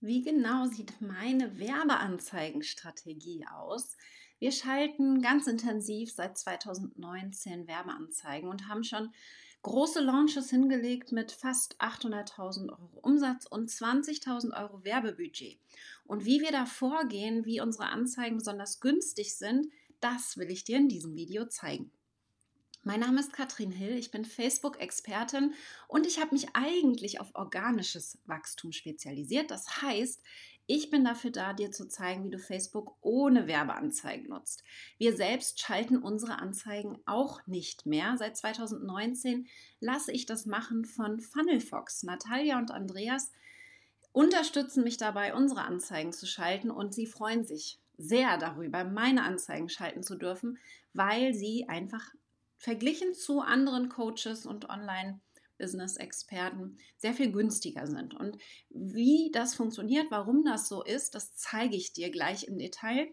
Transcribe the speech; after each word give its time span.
Wie 0.00 0.22
genau 0.22 0.66
sieht 0.66 1.00
meine 1.00 1.58
Werbeanzeigenstrategie 1.58 3.44
aus? 3.52 3.96
Wir 4.38 4.52
schalten 4.52 5.20
ganz 5.20 5.48
intensiv 5.48 6.12
seit 6.12 6.38
2019 6.38 7.66
Werbeanzeigen 7.66 8.48
und 8.48 8.68
haben 8.68 8.84
schon 8.84 9.12
große 9.62 10.00
Launches 10.00 10.50
hingelegt 10.50 11.10
mit 11.10 11.32
fast 11.32 11.80
800.000 11.80 12.70
Euro 12.70 13.00
Umsatz 13.02 13.46
und 13.46 13.70
20.000 13.70 14.56
Euro 14.56 14.84
Werbebudget. 14.84 15.58
Und 16.04 16.24
wie 16.24 16.40
wir 16.42 16.52
da 16.52 16.64
vorgehen, 16.64 17.44
wie 17.44 17.60
unsere 17.60 17.88
Anzeigen 17.88 18.36
besonders 18.38 18.78
günstig 18.78 19.36
sind, 19.36 19.66
das 19.98 20.36
will 20.36 20.52
ich 20.52 20.62
dir 20.62 20.76
in 20.76 20.88
diesem 20.88 21.16
Video 21.16 21.46
zeigen. 21.46 21.90
Mein 22.84 23.00
Name 23.00 23.20
ist 23.20 23.32
Katrin 23.32 23.72
Hill, 23.72 23.96
ich 23.96 24.10
bin 24.10 24.24
Facebook-Expertin 24.24 25.52
und 25.88 26.06
ich 26.06 26.20
habe 26.20 26.34
mich 26.34 26.48
eigentlich 26.54 27.20
auf 27.20 27.34
organisches 27.34 28.18
Wachstum 28.26 28.72
spezialisiert. 28.72 29.50
Das 29.50 29.82
heißt, 29.82 30.22
ich 30.70 30.90
bin 30.90 31.04
dafür 31.04 31.30
da, 31.30 31.54
dir 31.54 31.72
zu 31.72 31.88
zeigen, 31.88 32.24
wie 32.24 32.30
du 32.30 32.38
Facebook 32.38 32.96
ohne 33.00 33.46
Werbeanzeigen 33.46 34.28
nutzt. 34.28 34.62
Wir 34.98 35.16
selbst 35.16 35.60
schalten 35.60 35.96
unsere 35.96 36.38
Anzeigen 36.38 36.98
auch 37.06 37.46
nicht 37.46 37.86
mehr. 37.86 38.16
Seit 38.18 38.36
2019 38.36 39.48
lasse 39.80 40.12
ich 40.12 40.26
das 40.26 40.46
machen 40.46 40.84
von 40.84 41.20
Funnelfox. 41.20 42.02
Natalia 42.02 42.58
und 42.58 42.70
Andreas 42.70 43.32
unterstützen 44.12 44.84
mich 44.84 44.98
dabei, 44.98 45.34
unsere 45.34 45.62
Anzeigen 45.62 46.12
zu 46.12 46.26
schalten 46.26 46.70
und 46.70 46.94
sie 46.94 47.06
freuen 47.06 47.44
sich 47.44 47.78
sehr 47.96 48.36
darüber, 48.36 48.84
meine 48.84 49.24
Anzeigen 49.24 49.68
schalten 49.68 50.02
zu 50.02 50.16
dürfen, 50.16 50.58
weil 50.92 51.34
sie 51.34 51.68
einfach 51.68 52.12
verglichen 52.58 53.14
zu 53.14 53.40
anderen 53.40 53.88
Coaches 53.88 54.44
und 54.44 54.68
Online- 54.68 55.20
Business-Experten 55.58 56.78
sehr 56.96 57.12
viel 57.12 57.30
günstiger 57.32 57.86
sind. 57.86 58.14
Und 58.14 58.38
wie 58.70 59.30
das 59.32 59.54
funktioniert, 59.54 60.06
warum 60.10 60.44
das 60.44 60.68
so 60.68 60.82
ist, 60.82 61.14
das 61.14 61.34
zeige 61.34 61.76
ich 61.76 61.92
dir 61.92 62.10
gleich 62.10 62.44
im 62.44 62.58
Detail. 62.58 63.08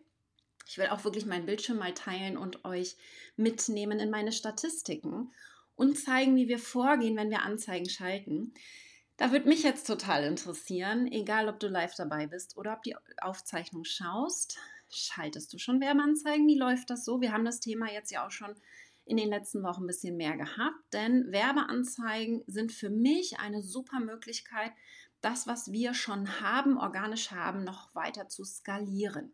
Ich 0.68 0.78
will 0.78 0.88
auch 0.88 1.04
wirklich 1.04 1.26
meinen 1.26 1.46
Bildschirm 1.46 1.78
mal 1.78 1.94
teilen 1.94 2.38
und 2.38 2.66
euch 2.66 2.96
mitnehmen 3.36 4.00
in 4.00 4.10
meine 4.10 4.32
Statistiken 4.32 5.32
und 5.76 5.98
zeigen, 5.98 6.36
wie 6.36 6.48
wir 6.48 6.60
vorgehen, 6.60 7.18
wenn 7.18 7.30
wir 7.30 7.42
Anzeigen 7.42 7.90
schalten. 7.90 8.54
Da 9.18 9.32
würde 9.32 9.48
mich 9.48 9.64
jetzt 9.64 9.88
total 9.88 10.24
interessieren, 10.24 11.08
egal 11.12 11.50
ob 11.50 11.60
du 11.60 11.68
live 11.68 11.96
dabei 11.96 12.28
bist 12.28 12.58
oder 12.58 12.74
ob 12.74 12.84
die 12.84 12.96
Aufzeichnung 13.22 13.84
schaust. 13.84 14.58
Schaltest 14.90 15.54
du 15.54 15.58
schon 15.58 15.82
Werbeanzeigen? 15.82 16.48
Wie 16.48 16.58
läuft 16.58 16.90
das 16.90 17.06
so? 17.06 17.22
Wir 17.22 17.32
haben 17.32 17.46
das 17.46 17.60
Thema 17.60 17.92
jetzt 17.92 18.12
ja 18.12 18.26
auch 18.26 18.32
schon 18.32 18.56
in 19.06 19.18
den 19.18 19.30
letzten 19.30 19.64
Wochen 19.64 19.84
ein 19.84 19.88
bisschen 19.88 20.18
mehr 20.18 20.36
gehabt, 20.36 20.94
denn 20.94 21.32
Werbeanzeigen 21.32 22.44
sind 22.48 22.72
für 22.72 22.90
mich 22.90 23.40
eine 23.40 23.62
super 23.62 24.00
Möglichkeit, 24.00 24.72
das, 25.22 25.48
was 25.48 25.72
wir 25.72 25.94
schon 25.94 26.42
haben, 26.42 26.78
organisch 26.78 27.32
haben, 27.32 27.64
noch 27.64 27.94
weiter 27.96 28.28
zu 28.28 28.44
skalieren. 28.44 29.34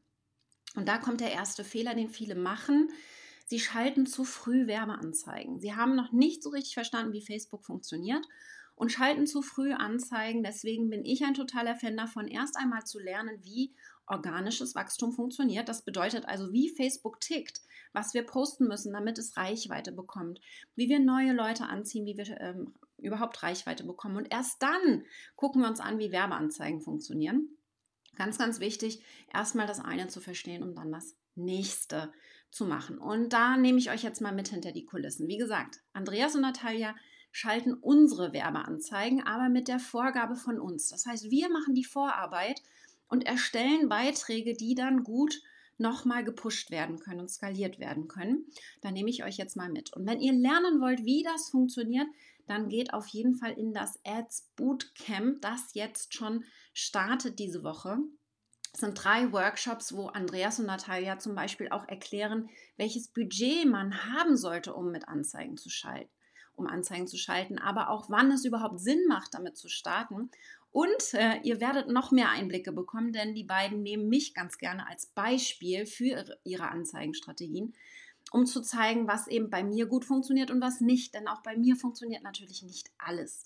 Und 0.75 0.87
da 0.87 0.97
kommt 0.97 1.21
der 1.21 1.31
erste 1.31 1.63
Fehler, 1.63 1.95
den 1.95 2.09
viele 2.09 2.35
machen. 2.35 2.89
Sie 3.45 3.59
schalten 3.59 4.05
zu 4.05 4.23
früh 4.23 4.67
Werbeanzeigen. 4.67 5.59
Sie 5.59 5.75
haben 5.75 5.95
noch 5.95 6.11
nicht 6.13 6.43
so 6.43 6.49
richtig 6.49 6.73
verstanden, 6.73 7.11
wie 7.13 7.25
Facebook 7.25 7.65
funktioniert 7.65 8.25
und 8.75 8.91
schalten 8.91 9.27
zu 9.27 9.41
früh 9.41 9.73
Anzeigen. 9.73 10.43
Deswegen 10.43 10.89
bin 10.89 11.03
ich 11.03 11.23
ein 11.25 11.33
totaler 11.33 11.75
Fan 11.75 11.97
davon, 11.97 12.27
erst 12.27 12.57
einmal 12.57 12.85
zu 12.85 12.99
lernen, 12.99 13.37
wie 13.43 13.73
organisches 14.11 14.75
Wachstum 14.75 15.13
funktioniert. 15.13 15.67
Das 15.69 15.83
bedeutet 15.83 16.25
also, 16.25 16.51
wie 16.51 16.69
Facebook 16.69 17.19
tickt, 17.19 17.61
was 17.93 18.13
wir 18.13 18.23
posten 18.23 18.67
müssen, 18.67 18.93
damit 18.93 19.17
es 19.17 19.37
Reichweite 19.37 19.91
bekommt, 19.91 20.39
wie 20.75 20.89
wir 20.89 20.99
neue 20.99 21.33
Leute 21.33 21.65
anziehen, 21.65 22.05
wie 22.05 22.17
wir 22.17 22.39
ähm, 22.39 22.73
überhaupt 22.97 23.41
Reichweite 23.41 23.83
bekommen. 23.83 24.17
Und 24.17 24.31
erst 24.31 24.61
dann 24.61 25.03
gucken 25.35 25.61
wir 25.61 25.69
uns 25.69 25.79
an, 25.79 25.97
wie 25.97 26.11
Werbeanzeigen 26.11 26.81
funktionieren. 26.81 27.49
Ganz, 28.15 28.37
ganz 28.37 28.59
wichtig, 28.59 29.01
erstmal 29.33 29.67
das 29.67 29.79
eine 29.79 30.07
zu 30.07 30.19
verstehen, 30.19 30.63
um 30.63 30.75
dann 30.75 30.91
das 30.91 31.15
nächste 31.35 32.11
zu 32.51 32.65
machen. 32.65 32.97
Und 32.97 33.31
da 33.31 33.55
nehme 33.57 33.79
ich 33.79 33.89
euch 33.89 34.03
jetzt 34.03 34.21
mal 34.21 34.33
mit 34.33 34.49
hinter 34.49 34.73
die 34.73 34.85
Kulissen. 34.85 35.27
Wie 35.27 35.37
gesagt, 35.37 35.79
Andreas 35.93 36.35
und 36.35 36.41
Natalia 36.41 36.93
schalten 37.31 37.73
unsere 37.73 38.33
Werbeanzeigen, 38.33 39.23
aber 39.23 39.47
mit 39.47 39.69
der 39.69 39.79
Vorgabe 39.79 40.35
von 40.35 40.59
uns. 40.59 40.89
Das 40.89 41.05
heißt, 41.05 41.31
wir 41.31 41.49
machen 41.49 41.73
die 41.73 41.85
Vorarbeit 41.85 42.61
und 43.11 43.25
erstellen 43.25 43.89
Beiträge, 43.89 44.53
die 44.53 44.73
dann 44.73 45.03
gut 45.03 45.41
nochmal 45.77 46.23
gepusht 46.23 46.71
werden 46.71 46.99
können 46.99 47.19
und 47.19 47.29
skaliert 47.29 47.79
werden 47.79 48.07
können. 48.07 48.45
Da 48.81 48.91
nehme 48.91 49.09
ich 49.09 49.23
euch 49.23 49.37
jetzt 49.37 49.57
mal 49.57 49.69
mit. 49.69 49.93
Und 49.93 50.07
wenn 50.07 50.21
ihr 50.21 50.33
lernen 50.33 50.79
wollt, 50.79 51.03
wie 51.05 51.23
das 51.23 51.49
funktioniert, 51.49 52.07
dann 52.47 52.69
geht 52.69 52.93
auf 52.93 53.07
jeden 53.07 53.35
Fall 53.35 53.51
in 53.51 53.73
das 53.73 53.99
Ads 54.05 54.51
Bootcamp, 54.55 55.41
das 55.41 55.73
jetzt 55.73 56.13
schon 56.13 56.43
startet 56.73 57.39
diese 57.39 57.63
Woche. 57.63 57.97
Es 58.73 58.79
sind 58.79 58.93
drei 58.93 59.31
Workshops, 59.33 59.93
wo 59.93 60.07
Andreas 60.07 60.59
und 60.59 60.65
Natalia 60.67 61.19
zum 61.19 61.35
Beispiel 61.35 61.69
auch 61.69 61.87
erklären, 61.87 62.49
welches 62.77 63.09
Budget 63.09 63.65
man 63.67 64.05
haben 64.05 64.37
sollte, 64.37 64.73
um 64.73 64.91
mit 64.91 65.09
Anzeigen 65.09 65.57
zu 65.57 65.69
schalten, 65.69 66.11
um 66.61 66.67
Anzeigen 66.67 67.07
zu 67.07 67.17
schalten, 67.17 67.59
aber 67.59 67.89
auch 67.89 68.09
wann 68.09 68.31
es 68.31 68.45
überhaupt 68.45 68.79
Sinn 68.79 69.03
macht, 69.07 69.33
damit 69.33 69.57
zu 69.57 69.67
starten 69.67 70.29
und 70.71 71.13
äh, 71.13 71.39
ihr 71.43 71.59
werdet 71.59 71.89
noch 71.89 72.11
mehr 72.11 72.29
Einblicke 72.29 72.71
bekommen, 72.71 73.11
denn 73.11 73.35
die 73.35 73.43
beiden 73.43 73.83
nehmen 73.83 74.07
mich 74.07 74.33
ganz 74.33 74.57
gerne 74.57 74.87
als 74.87 75.07
Beispiel 75.07 75.85
für 75.85 76.39
ihre 76.45 76.69
Anzeigenstrategien, 76.69 77.73
um 78.31 78.45
zu 78.45 78.61
zeigen, 78.61 79.07
was 79.07 79.27
eben 79.27 79.49
bei 79.49 79.63
mir 79.63 79.85
gut 79.85 80.05
funktioniert 80.05 80.49
und 80.49 80.61
was 80.61 80.79
nicht. 80.79 81.13
Denn 81.13 81.27
auch 81.27 81.43
bei 81.43 81.57
mir 81.57 81.75
funktioniert 81.75 82.23
natürlich 82.23 82.63
nicht 82.63 82.89
alles. 82.97 83.43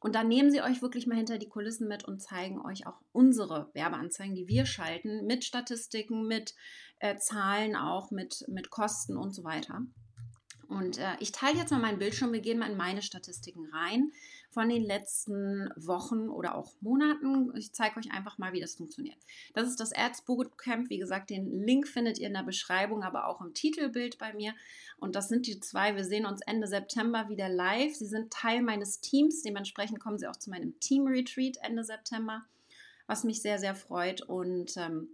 Und 0.00 0.14
dann 0.14 0.28
nehmen 0.28 0.50
sie 0.50 0.60
euch 0.60 0.82
wirklich 0.82 1.06
mal 1.06 1.16
hinter 1.16 1.38
die 1.38 1.48
Kulissen 1.48 1.88
mit 1.88 2.04
und 2.04 2.20
zeigen 2.20 2.60
euch 2.60 2.86
auch 2.86 3.00
unsere 3.12 3.70
Werbeanzeigen, 3.72 4.34
die 4.34 4.46
wir 4.46 4.66
schalten, 4.66 5.24
mit 5.26 5.44
Statistiken, 5.44 6.26
mit 6.26 6.54
äh, 6.98 7.16
Zahlen 7.16 7.74
auch, 7.74 8.10
mit, 8.10 8.44
mit 8.48 8.68
Kosten 8.68 9.16
und 9.16 9.32
so 9.34 9.44
weiter. 9.44 9.80
Und 10.68 10.98
äh, 10.98 11.16
ich 11.20 11.32
teile 11.32 11.58
jetzt 11.58 11.70
mal 11.70 11.80
meinen 11.80 11.98
Bildschirm, 11.98 12.32
wir 12.32 12.40
gehen 12.40 12.58
mal 12.58 12.70
in 12.70 12.76
meine 12.76 13.02
Statistiken 13.02 13.66
rein 13.72 14.12
von 14.50 14.68
den 14.68 14.82
letzten 14.82 15.70
Wochen 15.76 16.28
oder 16.28 16.54
auch 16.54 16.72
Monaten. 16.80 17.54
Ich 17.56 17.72
zeige 17.72 17.98
euch 17.98 18.10
einfach 18.10 18.38
mal, 18.38 18.52
wie 18.52 18.60
das 18.60 18.76
funktioniert. 18.76 19.18
Das 19.54 19.68
ist 19.68 19.78
das 19.78 19.92
Ads 19.92 20.22
Bootcamp. 20.22 20.88
Wie 20.88 20.98
gesagt, 20.98 21.30
den 21.30 21.50
Link 21.64 21.86
findet 21.86 22.18
ihr 22.18 22.28
in 22.28 22.34
der 22.34 22.42
Beschreibung, 22.42 23.02
aber 23.02 23.26
auch 23.26 23.40
im 23.40 23.52
Titelbild 23.52 24.18
bei 24.18 24.32
mir. 24.32 24.54
Und 24.98 25.14
das 25.14 25.28
sind 25.28 25.46
die 25.46 25.60
zwei. 25.60 25.94
Wir 25.94 26.04
sehen 26.04 26.24
uns 26.24 26.40
Ende 26.46 26.66
September 26.66 27.28
wieder 27.28 27.48
live. 27.48 27.94
Sie 27.94 28.06
sind 28.06 28.32
Teil 28.32 28.62
meines 28.62 29.00
Teams. 29.00 29.42
Dementsprechend 29.42 30.00
kommen 30.00 30.18
sie 30.18 30.26
auch 30.26 30.36
zu 30.36 30.48
meinem 30.48 30.80
Team 30.80 31.06
Retreat 31.06 31.58
Ende 31.62 31.84
September, 31.84 32.46
was 33.06 33.24
mich 33.24 33.42
sehr, 33.42 33.58
sehr 33.58 33.74
freut. 33.74 34.22
Und 34.22 34.76
ähm, 34.78 35.08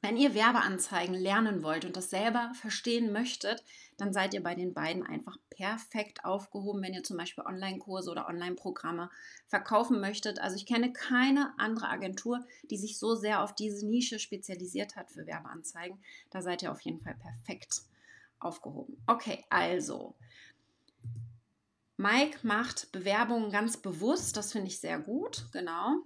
wenn 0.00 0.16
ihr 0.16 0.34
Werbeanzeigen 0.34 1.14
lernen 1.14 1.62
wollt 1.62 1.84
und 1.84 1.96
das 1.96 2.10
selber 2.10 2.52
verstehen 2.54 3.12
möchtet, 3.12 3.64
dann 3.96 4.12
seid 4.12 4.32
ihr 4.32 4.42
bei 4.42 4.54
den 4.54 4.72
beiden 4.72 5.04
einfach 5.04 5.36
perfekt 5.50 6.24
aufgehoben, 6.24 6.82
wenn 6.82 6.94
ihr 6.94 7.02
zum 7.02 7.16
Beispiel 7.16 7.44
Online-Kurse 7.44 8.10
oder 8.10 8.28
Online-Programme 8.28 9.10
verkaufen 9.48 10.00
möchtet. 10.00 10.38
Also 10.40 10.56
ich 10.56 10.66
kenne 10.66 10.92
keine 10.92 11.52
andere 11.58 11.88
Agentur, 11.88 12.44
die 12.70 12.76
sich 12.76 12.98
so 12.98 13.16
sehr 13.16 13.42
auf 13.42 13.54
diese 13.54 13.86
Nische 13.86 14.20
spezialisiert 14.20 14.94
hat 14.94 15.10
für 15.10 15.26
Werbeanzeigen. 15.26 15.98
Da 16.30 16.42
seid 16.42 16.62
ihr 16.62 16.70
auf 16.70 16.80
jeden 16.82 17.00
Fall 17.00 17.16
perfekt 17.16 17.82
aufgehoben. 18.38 18.96
Okay, 19.06 19.44
also. 19.50 20.14
Mike 21.96 22.38
macht 22.46 22.92
Bewerbungen 22.92 23.50
ganz 23.50 23.76
bewusst, 23.76 24.36
das 24.36 24.52
finde 24.52 24.68
ich 24.68 24.78
sehr 24.78 25.00
gut, 25.00 25.48
genau. 25.50 26.04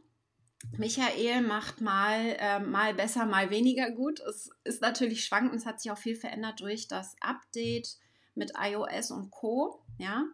Michael 0.77 1.43
macht 1.43 1.81
mal, 1.81 2.37
äh, 2.39 2.61
mal 2.61 2.95
besser, 2.95 3.27
mal 3.27 3.51
weniger 3.51 3.91
gut. 3.91 4.21
Es 4.21 4.51
ist 4.65 4.81
natürlich 4.83 5.25
schwankend, 5.25 5.57
es 5.61 5.67
hat 5.67 5.81
sich 5.81 5.91
auch 5.91 5.99
viel 5.99 6.17
verändert 6.17 6.61
durch 6.61 6.89
das 6.89 7.17
Update 7.21 7.97
mit 8.35 8.53
iOS 8.59 9.11
und 9.11 9.31
Co. 9.31 9.85
Ja. 9.99 10.25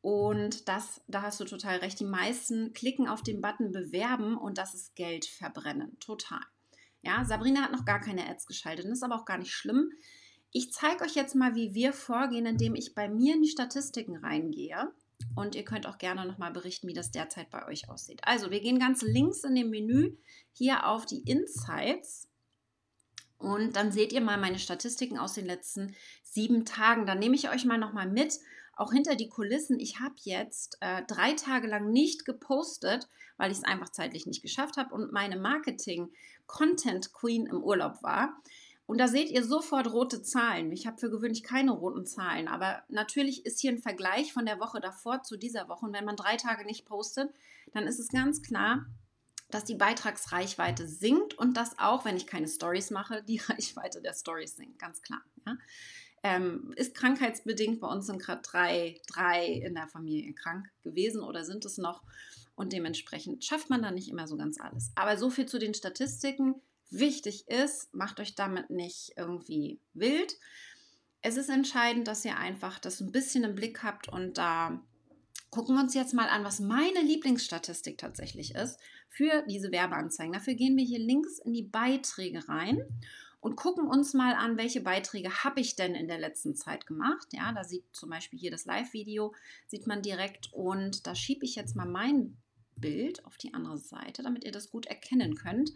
Und 0.00 0.68
das, 0.68 1.00
da 1.06 1.22
hast 1.22 1.40
du 1.40 1.44
total 1.44 1.78
recht. 1.78 2.00
Die 2.00 2.04
meisten 2.04 2.72
klicken 2.72 3.08
auf 3.08 3.22
den 3.22 3.40
Button 3.40 3.70
bewerben 3.70 4.36
und 4.36 4.58
das 4.58 4.74
ist 4.74 4.96
Geld 4.96 5.26
verbrennen. 5.26 5.96
Total. 6.00 6.40
Ja, 7.02 7.24
Sabrina 7.24 7.62
hat 7.62 7.72
noch 7.72 7.84
gar 7.84 8.00
keine 8.00 8.28
Ads 8.28 8.46
geschaltet. 8.46 8.84
Das 8.84 8.92
ist 8.92 9.02
aber 9.02 9.16
auch 9.16 9.24
gar 9.24 9.38
nicht 9.38 9.52
schlimm. 9.52 9.90
Ich 10.50 10.72
zeige 10.72 11.04
euch 11.04 11.14
jetzt 11.14 11.34
mal, 11.34 11.54
wie 11.54 11.74
wir 11.74 11.92
vorgehen, 11.92 12.46
indem 12.46 12.74
ich 12.74 12.94
bei 12.94 13.08
mir 13.08 13.34
in 13.34 13.42
die 13.42 13.48
Statistiken 13.48 14.16
reingehe 14.16 14.92
und 15.34 15.54
ihr 15.54 15.64
könnt 15.64 15.86
auch 15.86 15.98
gerne 15.98 16.26
nochmal 16.26 16.52
berichten, 16.52 16.88
wie 16.88 16.94
das 16.94 17.10
derzeit 17.10 17.50
bei 17.50 17.66
euch 17.66 17.88
aussieht. 17.88 18.20
Also, 18.24 18.50
wir 18.50 18.60
gehen 18.60 18.78
ganz 18.78 19.02
links 19.02 19.44
in 19.44 19.54
dem 19.54 19.70
Menü 19.70 20.16
hier 20.52 20.86
auf 20.86 21.06
die 21.06 21.22
Insights. 21.22 22.28
Und 23.38 23.76
dann 23.76 23.90
seht 23.90 24.12
ihr 24.12 24.20
mal 24.20 24.38
meine 24.38 24.58
Statistiken 24.58 25.18
aus 25.18 25.32
den 25.32 25.46
letzten 25.46 25.96
sieben 26.22 26.64
Tagen. 26.64 27.06
Dann 27.06 27.18
nehme 27.18 27.34
ich 27.34 27.50
euch 27.50 27.64
mal 27.64 27.78
nochmal 27.78 28.08
mit, 28.08 28.38
auch 28.76 28.92
hinter 28.92 29.16
die 29.16 29.28
Kulissen. 29.28 29.80
Ich 29.80 30.00
habe 30.00 30.14
jetzt 30.18 30.78
äh, 30.80 31.02
drei 31.06 31.32
Tage 31.32 31.66
lang 31.66 31.90
nicht 31.90 32.24
gepostet, 32.24 33.08
weil 33.36 33.50
ich 33.50 33.58
es 33.58 33.64
einfach 33.64 33.90
zeitlich 33.90 34.26
nicht 34.26 34.42
geschafft 34.42 34.76
habe 34.76 34.94
und 34.94 35.12
meine 35.12 35.36
Marketing-Content-Queen 35.36 37.46
im 37.46 37.62
Urlaub 37.62 38.02
war. 38.02 38.40
Und 38.92 38.98
da 38.98 39.08
seht 39.08 39.30
ihr 39.30 39.42
sofort 39.42 39.90
rote 39.90 40.20
Zahlen. 40.20 40.70
Ich 40.70 40.86
habe 40.86 40.98
für 40.98 41.08
gewöhnlich 41.08 41.42
keine 41.42 41.70
roten 41.70 42.04
Zahlen, 42.04 42.46
aber 42.46 42.82
natürlich 42.90 43.46
ist 43.46 43.58
hier 43.58 43.72
ein 43.72 43.78
Vergleich 43.78 44.34
von 44.34 44.44
der 44.44 44.60
Woche 44.60 44.82
davor 44.82 45.22
zu 45.22 45.38
dieser 45.38 45.66
Woche. 45.70 45.86
Und 45.86 45.94
wenn 45.94 46.04
man 46.04 46.14
drei 46.14 46.36
Tage 46.36 46.66
nicht 46.66 46.84
postet, 46.84 47.32
dann 47.72 47.86
ist 47.86 47.98
es 47.98 48.08
ganz 48.08 48.42
klar, 48.42 48.84
dass 49.48 49.64
die 49.64 49.76
Beitragsreichweite 49.76 50.86
sinkt 50.86 51.32
und 51.32 51.56
dass 51.56 51.78
auch, 51.78 52.04
wenn 52.04 52.18
ich 52.18 52.26
keine 52.26 52.48
Stories 52.48 52.90
mache, 52.90 53.22
die 53.22 53.38
Reichweite 53.48 54.02
der 54.02 54.12
Stories 54.12 54.56
sinkt, 54.56 54.78
ganz 54.78 55.00
klar. 55.00 55.22
Ja? 55.46 55.56
Ähm, 56.22 56.74
ist 56.76 56.94
krankheitsbedingt, 56.94 57.80
bei 57.80 57.88
uns 57.88 58.08
sind 58.08 58.20
gerade 58.20 58.42
drei, 58.42 59.00
drei 59.06 59.46
in 59.46 59.74
der 59.74 59.88
Familie 59.88 60.34
krank 60.34 60.68
gewesen 60.82 61.22
oder 61.22 61.46
sind 61.46 61.64
es 61.64 61.78
noch 61.78 62.02
und 62.56 62.74
dementsprechend 62.74 63.42
schafft 63.42 63.70
man 63.70 63.80
da 63.80 63.90
nicht 63.90 64.10
immer 64.10 64.28
so 64.28 64.36
ganz 64.36 64.60
alles. 64.60 64.92
Aber 64.96 65.16
so 65.16 65.30
viel 65.30 65.46
zu 65.46 65.58
den 65.58 65.72
Statistiken. 65.72 66.56
Wichtig 66.92 67.48
ist, 67.48 67.94
macht 67.94 68.20
euch 68.20 68.34
damit 68.34 68.68
nicht 68.68 69.12
irgendwie 69.16 69.80
wild. 69.94 70.36
Es 71.22 71.36
ist 71.36 71.48
entscheidend, 71.48 72.06
dass 72.06 72.24
ihr 72.24 72.36
einfach 72.36 72.78
das 72.78 73.00
ein 73.00 73.12
bisschen 73.12 73.44
im 73.44 73.54
Blick 73.54 73.82
habt 73.82 74.08
und 74.08 74.36
da 74.36 74.82
gucken 75.50 75.74
wir 75.74 75.82
uns 75.82 75.94
jetzt 75.94 76.12
mal 76.12 76.28
an, 76.28 76.44
was 76.44 76.60
meine 76.60 77.00
Lieblingsstatistik 77.00 77.96
tatsächlich 77.98 78.54
ist 78.54 78.78
für 79.08 79.42
diese 79.48 79.72
Werbeanzeigen. 79.72 80.32
Dafür 80.32 80.54
gehen 80.54 80.76
wir 80.76 80.84
hier 80.84 80.98
links 80.98 81.38
in 81.38 81.52
die 81.52 81.62
Beiträge 81.62 82.46
rein 82.48 82.82
und 83.40 83.56
gucken 83.56 83.86
uns 83.86 84.12
mal 84.14 84.34
an, 84.34 84.58
welche 84.58 84.82
Beiträge 84.82 85.44
habe 85.44 85.60
ich 85.60 85.76
denn 85.76 85.94
in 85.94 86.08
der 86.08 86.18
letzten 86.18 86.54
Zeit 86.54 86.86
gemacht. 86.86 87.28
Ja, 87.32 87.52
da 87.52 87.64
sieht 87.64 87.84
zum 87.92 88.10
Beispiel 88.10 88.38
hier 88.38 88.50
das 88.50 88.66
Live-Video, 88.66 89.34
sieht 89.66 89.86
man 89.86 90.02
direkt 90.02 90.52
und 90.52 91.06
da 91.06 91.14
schiebe 91.14 91.44
ich 91.44 91.54
jetzt 91.54 91.74
mal 91.74 91.88
mein 91.88 92.36
Bild 92.76 93.24
auf 93.24 93.36
die 93.38 93.54
andere 93.54 93.78
Seite, 93.78 94.22
damit 94.22 94.44
ihr 94.44 94.52
das 94.52 94.70
gut 94.70 94.86
erkennen 94.86 95.34
könnt. 95.34 95.70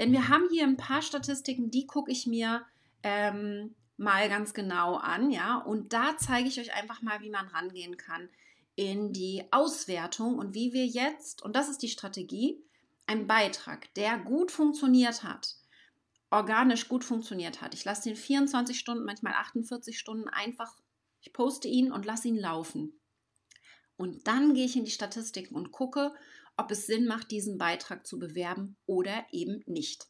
Denn 0.00 0.12
wir 0.12 0.28
haben 0.28 0.48
hier 0.50 0.64
ein 0.64 0.78
paar 0.78 1.02
Statistiken, 1.02 1.70
die 1.70 1.86
gucke 1.86 2.10
ich 2.10 2.26
mir 2.26 2.64
ähm, 3.02 3.74
mal 3.98 4.30
ganz 4.30 4.54
genau 4.54 4.94
an, 4.94 5.30
ja, 5.30 5.58
und 5.58 5.92
da 5.92 6.16
zeige 6.16 6.48
ich 6.48 6.58
euch 6.58 6.74
einfach 6.74 7.02
mal, 7.02 7.20
wie 7.20 7.28
man 7.28 7.46
rangehen 7.48 7.98
kann 7.98 8.30
in 8.76 9.12
die 9.12 9.44
Auswertung 9.50 10.38
und 10.38 10.54
wie 10.54 10.72
wir 10.72 10.86
jetzt, 10.86 11.42
und 11.42 11.54
das 11.54 11.68
ist 11.68 11.82
die 11.82 11.90
Strategie, 11.90 12.64
einen 13.06 13.26
Beitrag, 13.26 13.92
der 13.92 14.18
gut 14.18 14.50
funktioniert 14.50 15.22
hat, 15.22 15.56
organisch 16.30 16.88
gut 16.88 17.04
funktioniert 17.04 17.60
hat. 17.60 17.74
Ich 17.74 17.84
lasse 17.84 18.08
den 18.08 18.16
24 18.16 18.78
Stunden, 18.78 19.04
manchmal 19.04 19.34
48 19.34 19.98
Stunden 19.98 20.30
einfach, 20.30 20.74
ich 21.20 21.34
poste 21.34 21.68
ihn 21.68 21.92
und 21.92 22.06
lasse 22.06 22.28
ihn 22.28 22.38
laufen. 22.38 22.98
Und 23.98 24.26
dann 24.26 24.54
gehe 24.54 24.64
ich 24.64 24.76
in 24.76 24.86
die 24.86 24.90
Statistiken 24.90 25.56
und 25.56 25.72
gucke, 25.72 26.14
ob 26.56 26.70
es 26.70 26.86
Sinn 26.86 27.06
macht, 27.06 27.30
diesen 27.30 27.58
Beitrag 27.58 28.06
zu 28.06 28.18
bewerben 28.18 28.76
oder 28.86 29.26
eben 29.32 29.62
nicht. 29.66 30.06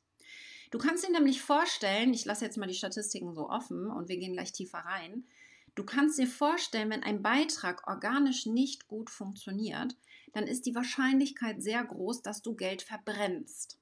Du 0.71 0.79
kannst 0.79 1.07
dir 1.07 1.13
nämlich 1.13 1.43
vorstellen, 1.43 2.15
ich 2.15 2.25
lasse 2.25 2.45
jetzt 2.45 2.57
mal 2.57 2.67
die 2.67 2.75
Statistiken 2.75 3.35
so 3.35 3.49
offen 3.49 3.91
und 3.91 4.09
wir 4.09 4.19
gehen 4.19 4.35
gleich 4.35 4.53
tiefer 4.53 4.79
rein. 4.79 5.25
Du 5.75 5.85
kannst 5.85 6.19
dir 6.19 6.27
vorstellen, 6.27 6.91
wenn 6.91 7.03
ein 7.03 7.23
Beitrag 7.23 7.87
organisch 7.89 8.47
nicht 8.47 8.87
gut 8.89 9.11
funktioniert, 9.11 9.97
dann 10.33 10.47
ist 10.47 10.67
die 10.67 10.75
Wahrscheinlichkeit 10.75 11.63
sehr 11.63 11.83
groß, 11.85 12.23
dass 12.23 12.43
du 12.43 12.55
Geld 12.55 12.83
verbrennst. 12.83 13.79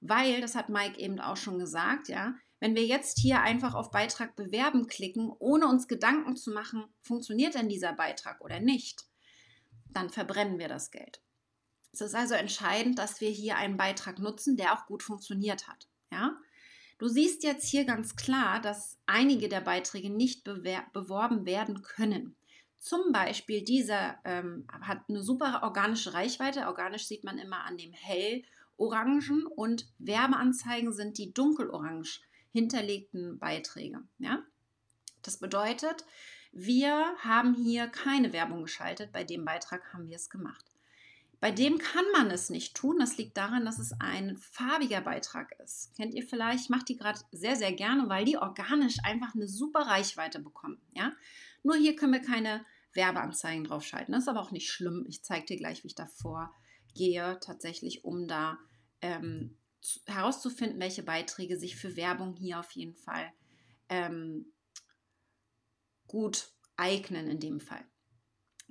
Weil, 0.00 0.40
das 0.40 0.54
hat 0.54 0.70
Mike 0.70 0.98
eben 0.98 1.20
auch 1.20 1.36
schon 1.36 1.58
gesagt, 1.58 2.08
ja, 2.08 2.34
wenn 2.58 2.74
wir 2.74 2.86
jetzt 2.86 3.18
hier 3.18 3.40
einfach 3.40 3.74
auf 3.74 3.90
Beitrag 3.90 4.36
bewerben 4.36 4.86
klicken, 4.86 5.30
ohne 5.38 5.66
uns 5.66 5.88
Gedanken 5.88 6.36
zu 6.36 6.52
machen, 6.52 6.84
funktioniert 7.02 7.54
denn 7.54 7.68
dieser 7.68 7.94
Beitrag 7.94 8.40
oder 8.40 8.60
nicht, 8.60 9.06
dann 9.88 10.10
verbrennen 10.10 10.58
wir 10.58 10.68
das 10.68 10.90
Geld. 10.90 11.20
Es 11.92 12.00
ist 12.00 12.14
also 12.14 12.34
entscheidend, 12.34 12.98
dass 12.98 13.20
wir 13.20 13.30
hier 13.30 13.56
einen 13.56 13.76
Beitrag 13.76 14.18
nutzen, 14.18 14.56
der 14.56 14.74
auch 14.74 14.86
gut 14.86 15.02
funktioniert 15.02 15.68
hat. 15.68 15.88
Ja? 16.12 16.36
Du 16.98 17.08
siehst 17.08 17.42
jetzt 17.42 17.66
hier 17.66 17.84
ganz 17.84 18.14
klar, 18.14 18.60
dass 18.60 18.98
einige 19.06 19.48
der 19.48 19.62
Beiträge 19.62 20.10
nicht 20.10 20.44
beworben 20.44 21.46
werden 21.46 21.82
können. 21.82 22.36
Zum 22.78 23.12
Beispiel 23.12 23.62
dieser 23.62 24.18
ähm, 24.24 24.66
hat 24.80 25.02
eine 25.08 25.22
super 25.22 25.60
organische 25.62 26.14
Reichweite. 26.14 26.66
Organisch 26.66 27.06
sieht 27.06 27.24
man 27.24 27.38
immer 27.38 27.64
an 27.64 27.76
dem 27.76 27.92
hellorangen 27.92 29.46
und 29.46 29.86
Werbeanzeigen 29.98 30.92
sind 30.92 31.18
die 31.18 31.32
dunkelorange 31.32 32.20
hinterlegten 32.52 33.38
Beiträge. 33.38 34.02
Ja? 34.18 34.42
Das 35.22 35.38
bedeutet, 35.38 36.04
wir 36.52 37.14
haben 37.18 37.54
hier 37.54 37.86
keine 37.88 38.32
Werbung 38.32 38.62
geschaltet. 38.62 39.12
Bei 39.12 39.24
dem 39.24 39.44
Beitrag 39.44 39.92
haben 39.92 40.08
wir 40.08 40.16
es 40.16 40.30
gemacht. 40.30 40.69
Bei 41.40 41.50
dem 41.50 41.78
kann 41.78 42.04
man 42.12 42.30
es 42.30 42.50
nicht 42.50 42.76
tun. 42.76 42.98
Das 42.98 43.16
liegt 43.16 43.36
daran, 43.36 43.64
dass 43.64 43.78
es 43.78 43.92
ein 43.98 44.36
farbiger 44.36 45.00
Beitrag 45.00 45.58
ist. 45.60 45.94
Kennt 45.96 46.14
ihr 46.14 46.22
vielleicht? 46.22 46.64
Ich 46.64 46.68
mache 46.68 46.84
die 46.84 46.96
gerade 46.96 47.18
sehr, 47.32 47.56
sehr 47.56 47.72
gerne, 47.72 48.08
weil 48.10 48.26
die 48.26 48.36
organisch 48.36 48.98
einfach 49.04 49.34
eine 49.34 49.48
super 49.48 49.80
Reichweite 49.80 50.38
bekommen. 50.38 50.80
Ja? 50.92 51.12
Nur 51.62 51.76
hier 51.76 51.96
können 51.96 52.12
wir 52.12 52.20
keine 52.20 52.64
Werbeanzeigen 52.92 53.64
draufschalten. 53.64 54.12
Das 54.12 54.24
ist 54.24 54.28
aber 54.28 54.42
auch 54.42 54.50
nicht 54.50 54.70
schlimm. 54.70 55.06
Ich 55.08 55.22
zeige 55.24 55.46
dir 55.46 55.56
gleich, 55.56 55.82
wie 55.82 55.88
ich 55.88 55.94
davor 55.94 56.54
gehe, 56.94 57.38
tatsächlich, 57.40 58.04
um 58.04 58.28
da 58.28 58.58
ähm, 59.00 59.56
herauszufinden, 60.06 60.78
welche 60.78 61.02
Beiträge 61.02 61.58
sich 61.58 61.76
für 61.76 61.96
Werbung 61.96 62.34
hier 62.34 62.60
auf 62.60 62.70
jeden 62.72 62.96
Fall 62.96 63.32
ähm, 63.88 64.52
gut 66.06 66.52
eignen 66.76 67.28
in 67.28 67.40
dem 67.40 67.60
Fall. 67.60 67.84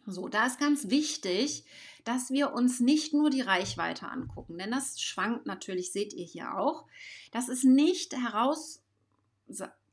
So, 0.06 0.28
da 0.28 0.46
ist 0.46 0.60
ganz 0.60 0.90
wichtig, 0.90 1.64
dass 2.04 2.32
wir 2.32 2.54
uns 2.54 2.80
nicht 2.80 3.14
nur 3.14 3.30
die 3.30 3.42
Reichweite 3.42 4.08
angucken, 4.08 4.58
denn 4.58 4.72
das 4.72 5.02
schwankt 5.02 5.46
natürlich, 5.46 5.92
seht 5.92 6.14
ihr 6.14 6.26
hier 6.26 6.58
auch. 6.58 6.86
Das 7.32 7.50
ist 7.50 7.64
nicht 7.64 8.14
heraus, 8.16 8.82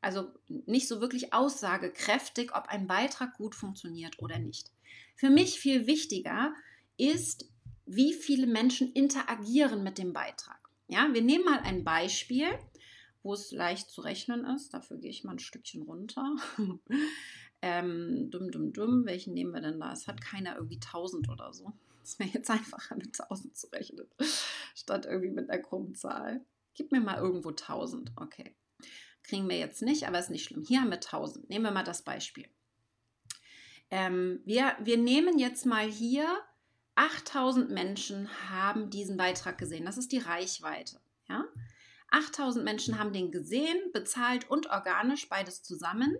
also 0.00 0.31
nicht 0.49 0.88
so 0.88 1.00
wirklich 1.00 1.32
aussagekräftig, 1.32 2.55
ob 2.55 2.69
ein 2.69 2.87
Beitrag 2.87 3.37
gut 3.37 3.55
funktioniert 3.55 4.20
oder 4.20 4.38
nicht. 4.38 4.70
Für 5.14 5.31
mich 5.31 5.58
viel 5.58 5.87
wichtiger 5.87 6.55
ist, 6.97 7.49
wie 7.87 8.14
viele 8.14 8.47
Menschen 8.47 8.93
interagieren 8.93 9.82
mit 9.82 9.99
dem 9.99 10.12
Beitrag. 10.12 10.59
Ja, 10.88 11.12
wir 11.12 11.23
nehmen 11.23 11.44
mal 11.44 11.61
ein 11.61 11.85
Beispiel, 11.85 12.47
wo 13.23 13.35
es 13.35 13.50
leicht 13.50 13.91
zu 13.91 14.02
rechnen 14.02 14.44
ist. 14.44 14.73
Dafür 14.73 14.99
gehe 14.99 15.11
ich 15.11 15.25
mal 15.25 15.32
ein 15.32 15.38
Stückchen 15.38 15.82
runter. 15.82 16.37
Ähm, 17.68 18.30
dumm, 18.30 18.52
dumm, 18.52 18.72
dumm. 18.72 19.06
Welchen 19.06 19.34
nehmen 19.34 19.52
wir 19.52 19.60
denn 19.60 19.80
da? 19.80 19.92
Es 19.92 20.06
hat 20.06 20.20
keiner 20.20 20.54
irgendwie 20.54 20.76
1000 20.76 21.28
oder 21.28 21.52
so. 21.52 21.72
Das 22.00 22.16
wäre 22.20 22.30
jetzt 22.30 22.48
einfacher 22.50 22.94
mit 22.94 23.18
1000 23.20 23.56
zu 23.56 23.66
rechnen, 23.72 24.06
statt 24.76 25.04
irgendwie 25.04 25.30
mit 25.32 25.50
einer 25.50 25.60
krummen 25.60 25.96
Zahl. 25.96 26.44
Gib 26.74 26.92
mir 26.92 27.00
mal 27.00 27.18
irgendwo 27.18 27.48
1000. 27.48 28.12
Okay. 28.14 28.54
Kriegen 29.24 29.48
wir 29.48 29.58
jetzt 29.58 29.82
nicht, 29.82 30.06
aber 30.06 30.20
ist 30.20 30.30
nicht 30.30 30.44
schlimm. 30.44 30.62
Hier 30.62 30.80
haben 30.80 30.90
wir 30.90 30.98
1000. 30.98 31.50
Nehmen 31.50 31.64
wir 31.64 31.72
mal 31.72 31.82
das 31.82 32.02
Beispiel. 32.02 32.48
Ähm, 33.90 34.40
wir, 34.44 34.76
wir 34.80 34.96
nehmen 34.96 35.40
jetzt 35.40 35.66
mal 35.66 35.90
hier 35.90 36.28
8000 36.94 37.70
Menschen 37.70 38.28
haben 38.48 38.90
diesen 38.90 39.16
Beitrag 39.16 39.58
gesehen. 39.58 39.84
Das 39.84 39.98
ist 39.98 40.12
die 40.12 40.18
Reichweite. 40.18 41.00
Ja? 41.28 41.44
8000 42.12 42.64
Menschen 42.64 42.96
haben 42.96 43.12
den 43.12 43.32
gesehen, 43.32 43.90
bezahlt 43.92 44.49
und 44.49 44.70
organisch, 44.70 45.28
beides 45.28 45.64
zusammen 45.64 46.16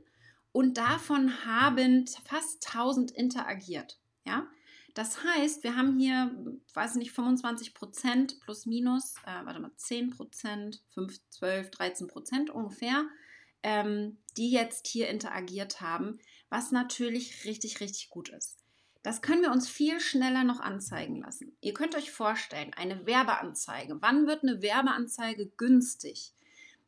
und 0.57 0.79
davon 0.79 1.45
haben 1.45 2.07
fast 2.25 2.67
1000 2.69 3.11
interagiert. 3.11 3.99
Ja? 4.25 4.49
Das 4.95 5.23
heißt, 5.23 5.63
wir 5.65 5.77
haben 5.77 5.99
hier, 5.99 6.35
weiß 6.73 6.95
nicht, 6.95 7.13
25 7.13 7.75
Prozent 7.75 8.41
plus 8.41 8.65
minus, 8.65 9.17
äh, 9.27 9.45
warte 9.45 9.61
mal, 9.61 9.77
10 9.77 10.09
Prozent, 10.09 10.83
5, 10.95 11.21
12, 11.29 11.71
13 11.73 12.07
Prozent 12.07 12.49
ungefähr, 12.49 13.05
ähm, 13.63 14.17
die 14.39 14.51
jetzt 14.51 14.87
hier 14.87 15.11
interagiert 15.11 15.83
haben, 15.83 16.21
was 16.49 16.73
natürlich 16.73 17.45
richtig, 17.45 17.81
richtig 17.81 18.09
gut 18.09 18.31
ist. 18.31 18.57
Das 19.03 19.21
können 19.21 19.43
wir 19.43 19.53
uns 19.53 19.69
viel 19.69 20.01
schneller 20.01 20.43
noch 20.43 20.61
anzeigen 20.61 21.17
lassen. 21.17 21.55
Ihr 21.61 21.75
könnt 21.75 21.95
euch 21.95 22.11
vorstellen, 22.11 22.73
eine 22.73 23.05
Werbeanzeige. 23.05 23.99
Wann 24.01 24.27
wird 24.27 24.43
eine 24.43 24.63
Werbeanzeige 24.63 25.49
günstig? 25.59 26.33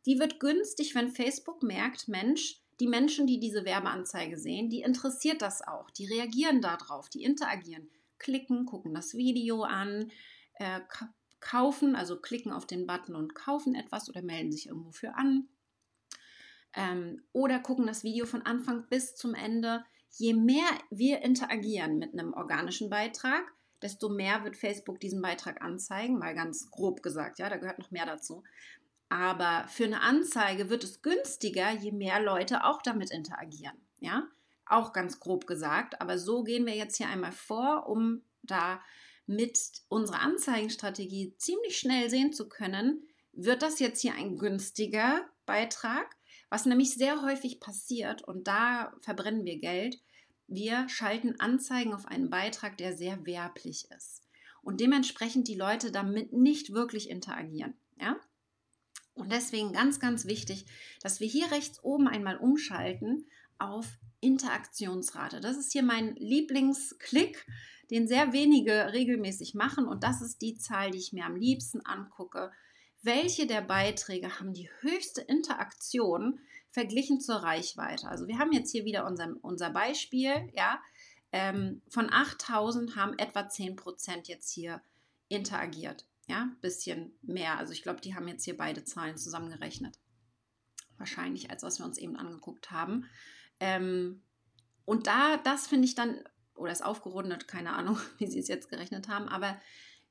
Die 0.07 0.19
wird 0.19 0.41
günstig, 0.41 0.95
wenn 0.95 1.11
Facebook 1.11 1.63
merkt, 1.63 2.09
Mensch, 2.09 2.63
die 2.81 2.87
Menschen, 2.87 3.27
die 3.27 3.41
diese 3.41 3.65
Werbeanzeige 3.65 4.37
sehen, 4.37 4.71
die 4.71 4.83
interessiert 4.83 5.43
das 5.43 5.67
auch. 5.67 5.91
Die 5.91 6.07
reagieren 6.07 6.61
darauf, 6.61 7.09
die 7.09 7.25
interagieren, 7.25 7.91
klicken, 8.19 8.67
gucken 8.67 8.95
das 8.95 9.15
Video 9.15 9.63
an, 9.63 10.11
äh, 10.55 10.81
kaufen, 11.41 11.95
also 11.95 12.21
klicken 12.21 12.53
auf 12.53 12.67
den 12.67 12.87
Button 12.87 13.15
und 13.15 13.35
kaufen 13.35 13.75
etwas 13.75 14.09
oder 14.09 14.23
melden 14.23 14.53
sich 14.53 14.67
irgendwo 14.67 14.93
für 14.93 15.15
an. 15.15 15.49
Ähm, 16.75 17.23
oder 17.33 17.59
gucken 17.61 17.87
das 17.87 18.05
Video 18.05 18.27
von 18.27 18.43
Anfang 18.43 18.89
bis 18.89 19.15
zum 19.15 19.35
Ende. 19.35 19.85
Je 20.11 20.35
mehr 20.35 20.69
wir 20.91 21.23
interagieren 21.23 21.99
mit 21.99 22.13
einem 22.13 22.33
organischen 22.33 22.91
Beitrag, 22.91 23.53
desto 23.83 24.09
mehr 24.09 24.45
wird 24.45 24.57
Facebook 24.57 25.01
diesen 25.01 25.23
Beitrag 25.23 25.63
anzeigen, 25.63 26.19
mal 26.19 26.35
ganz 26.35 26.71
grob 26.71 27.03
gesagt, 27.03 27.39
ja, 27.39 27.49
da 27.49 27.57
gehört 27.57 27.79
noch 27.79 27.91
mehr 27.91 28.07
dazu. 28.07 28.43
Aber 29.09 29.67
für 29.69 29.85
eine 29.85 30.03
Anzeige 30.03 30.69
wird 30.71 30.85
es 30.85 31.03
günstiger, 31.03 31.71
je 31.71 31.93
mehr 31.93 32.21
Leute 32.21 32.65
auch 32.65 32.83
damit 32.83 33.11
interagieren. 33.11 33.77
Ja, 34.01 34.29
auch 34.67 34.93
ganz 34.93 35.19
grob 35.19 35.47
gesagt. 35.47 36.01
Aber 36.01 36.19
so 36.19 36.43
gehen 36.45 36.67
wir 36.67 36.75
jetzt 36.75 36.97
hier 36.97 37.09
einmal 37.09 37.33
vor, 37.33 37.89
um 37.89 38.23
da 38.43 38.81
mit 39.27 39.59
unserer 39.89 40.21
Anzeigenstrategie 40.21 41.35
ziemlich 41.37 41.79
schnell 41.79 42.09
sehen 42.11 42.33
zu 42.33 42.49
können, 42.49 43.03
wird 43.33 43.63
das 43.63 43.79
jetzt 43.79 44.01
hier 44.01 44.15
ein 44.15 44.39
günstiger 44.39 45.21
Beitrag, 45.47 46.17
was 46.51 46.67
nämlich 46.67 46.95
sehr 46.95 47.23
häufig 47.23 47.61
passiert 47.61 48.23
und 48.23 48.49
da 48.49 48.93
verbrennen 49.01 49.45
wir 49.45 49.59
Geld. 49.59 50.01
Wir 50.47 50.89
schalten 50.89 51.39
Anzeigen 51.41 51.93
auf 51.93 52.07
einen 52.07 52.31
Beitrag, 52.31 52.79
der 52.79 52.97
sehr 52.97 53.27
werblich 53.27 53.91
ist. 53.97 54.23
und 54.63 54.81
dementsprechend 54.81 55.49
die 55.49 55.55
Leute 55.55 55.91
damit 55.91 56.33
nicht 56.33 56.73
wirklich 56.73 57.09
interagieren. 57.09 57.75
Ja? 58.01 58.17
Und 59.19 59.33
deswegen 59.33 59.73
ganz, 59.73 60.01
ganz 60.01 60.27
wichtig, 60.27 60.67
dass 61.03 61.21
wir 61.21 61.27
hier 61.27 61.51
rechts 61.51 61.83
oben 61.83 62.09
einmal 62.09 62.37
umschalten 62.37 63.27
auf 63.59 63.99
Interaktionsrate. 64.21 65.41
Das 65.41 65.57
ist 65.57 65.73
hier 65.73 65.83
mein 65.83 66.15
Lieblingsklick, 66.17 67.47
den 67.91 68.07
sehr 68.07 68.33
wenige 68.33 68.93
regelmäßig 68.93 69.55
machen. 69.55 69.87
Und 69.87 70.05
das 70.05 70.21
ist 70.21 70.41
die 70.43 70.57
Zahl, 70.57 70.91
die 70.91 70.99
ich 70.99 71.13
mir 71.13 71.25
am 71.25 71.37
liebsten 71.37 71.85
angucke. 71.85 72.53
Welche 73.03 73.47
der 73.47 73.61
Beiträge 73.61 74.39
haben 74.39 74.53
die 74.53 74.71
höchste 74.81 75.21
Interaktion 75.21 76.41
verglichen 76.71 77.21
zur 77.21 77.37
Reichweite? 77.37 78.09
Also 78.09 78.29
wir 78.29 78.39
haben 78.39 78.53
jetzt 78.53 78.71
hier 78.71 78.85
wieder 78.85 79.07
unser, 79.07 79.35
unser 79.43 79.71
Beispiel, 79.71 80.51
ja. 80.55 80.81
Ähm, 81.31 81.83
von 81.91 82.11
8000 82.11 82.97
haben 82.97 83.19
etwa 83.19 83.41
10% 83.41 84.29
jetzt 84.29 84.51
hier 84.51 84.81
interagiert. 85.29 86.07
Ja, 86.29 86.51
bisschen 86.61 87.19
mehr. 87.23 87.59
Also 87.59 87.73
ich 87.73 87.83
glaube, 87.83 88.03
die 88.03 88.15
haben 88.15 88.29
jetzt 88.29 88.45
hier 88.45 88.57
beide 88.57 88.85
Zahlen 88.85 89.17
zusammengerechnet. 89.17 89.99
Wahrscheinlich, 90.99 91.51
als 91.51 91.63
was 91.63 91.79
wir 91.79 91.87
uns 91.87 91.97
eben 91.97 92.17
angeguckt 92.17 92.71
haben. 92.71 93.07
Ähm, 93.61 94.23
und 94.85 95.07
da, 95.07 95.39
das 95.39 95.67
finde 95.67 95.87
ich 95.87 95.95
dann, 95.95 96.23
oder 96.55 96.71
ist 96.71 96.85
aufgerundet, 96.85 97.49
keine 97.49 97.73
Ahnung, 97.73 97.99
wie 98.19 98.27
sie 98.27 98.39
es 98.41 98.49
jetzt 98.49 98.69
gerechnet 98.69 99.09
haben, 99.09 99.27
aber 99.29 99.59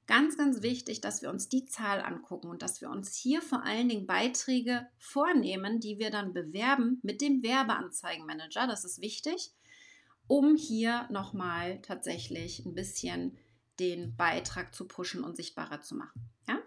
ganz, 0.08 0.38
ganz 0.38 0.64
wichtig, 0.64 1.02
dass 1.02 1.22
wir 1.22 1.30
uns 1.30 1.50
die 1.50 1.66
Zahl 1.66 2.02
angucken 2.02 2.50
und 2.50 2.62
dass 2.62 2.82
wir 2.82 2.90
uns 2.90 3.16
hier 3.16 3.42
vor 3.42 3.64
allen 3.64 3.90
Dingen 3.90 4.08
Beiträge 4.08 4.88
vornehmen, 4.98 5.80
die 5.80 6.00
wir 6.00 6.10
dann 6.10 6.34
bewerben 6.34 7.00
mit 7.04 7.22
dem 7.22 7.44
Werbeanzeigenmanager. 7.44 8.66
Das 8.66 8.86
ist 8.86 9.02
wichtig, 9.02 9.52
um 10.26 10.56
hier 10.56 11.08
nochmal 11.12 11.82
tatsächlich 11.82 12.66
ein 12.66 12.74
bisschen 12.74 13.38
den 13.80 14.16
Beitrag 14.16 14.74
zu 14.74 14.88
pushen 14.88 15.24
und 15.24 15.36
sichtbarer 15.36 15.82
zu 15.82 15.96
machen. 15.96 16.30
Ja? 16.48 16.60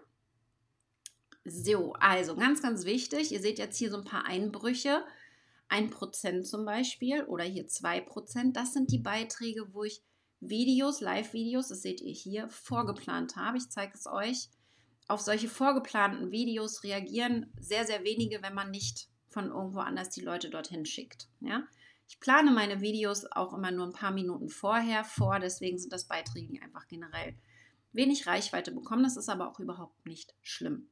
So, 1.43 1.93
also 1.93 2.35
ganz, 2.35 2.61
ganz 2.61 2.85
wichtig. 2.85 3.31
Ihr 3.31 3.41
seht 3.41 3.59
jetzt 3.59 3.77
hier 3.77 3.91
so 3.91 3.97
ein 3.97 4.05
paar 4.05 4.25
Einbrüche. 4.25 5.03
1% 5.69 6.43
zum 6.43 6.65
Beispiel 6.65 7.23
oder 7.23 7.45
hier 7.45 7.67
2%. 7.67 8.53
Das 8.53 8.73
sind 8.73 8.91
die 8.91 8.99
Beiträge, 8.99 9.73
wo 9.73 9.83
ich 9.83 10.03
Videos, 10.41 11.01
Live-Videos, 11.01 11.69
das 11.69 11.81
seht 11.81 12.01
ihr 12.01 12.13
hier, 12.13 12.49
vorgeplant 12.49 13.35
habe. 13.35 13.57
Ich 13.57 13.69
zeige 13.69 13.93
es 13.93 14.07
euch. 14.07 14.49
Auf 15.07 15.21
solche 15.21 15.47
vorgeplanten 15.47 16.31
Videos 16.31 16.83
reagieren 16.83 17.51
sehr, 17.59 17.85
sehr 17.85 18.03
wenige, 18.03 18.41
wenn 18.41 18.53
man 18.53 18.71
nicht 18.71 19.07
von 19.29 19.47
irgendwo 19.47 19.79
anders 19.79 20.09
die 20.09 20.21
Leute 20.21 20.49
dorthin 20.49 20.85
schickt. 20.85 21.29
Ja? 21.39 21.63
Ich 22.11 22.19
plane 22.19 22.51
meine 22.51 22.81
Videos 22.81 23.25
auch 23.31 23.53
immer 23.53 23.71
nur 23.71 23.87
ein 23.87 23.93
paar 23.93 24.11
Minuten 24.11 24.49
vorher 24.49 25.05
vor, 25.05 25.39
deswegen 25.39 25.77
sind 25.79 25.93
das 25.93 26.09
Beiträge, 26.09 26.51
die 26.51 26.61
einfach 26.61 26.89
generell 26.89 27.37
wenig 27.93 28.27
Reichweite 28.27 28.73
bekommen. 28.73 29.03
Das 29.03 29.15
ist 29.15 29.29
aber 29.29 29.49
auch 29.49 29.61
überhaupt 29.61 30.05
nicht 30.05 30.35
schlimm. 30.41 30.89